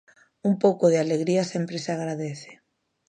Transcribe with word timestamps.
Un 0.49 0.53
pouco 0.63 0.85
de 0.89 0.97
alegría 1.03 1.43
sempre 1.53 1.77
se 1.83 1.91
agradece. 1.93 2.51